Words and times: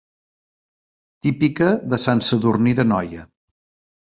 Típica 1.27 1.67
de 1.93 2.01
Sant 2.07 2.25
Sadurní 2.31 2.75
d'Anoia. 2.81 3.31